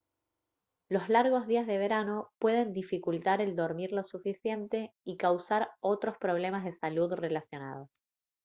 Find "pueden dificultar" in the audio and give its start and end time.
2.39-3.39